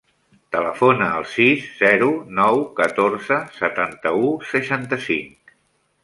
[0.55, 2.07] Telefona al sis, zero,
[2.39, 5.53] nou, catorze, setanta-u, seixanta-cinc.